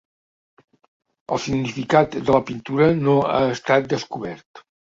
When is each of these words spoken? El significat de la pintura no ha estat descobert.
El 1.35 1.41
significat 1.43 2.17
de 2.31 2.37
la 2.37 2.41
pintura 2.49 2.89
no 3.05 3.17
ha 3.37 3.39
estat 3.53 3.95
descobert. 3.95 4.67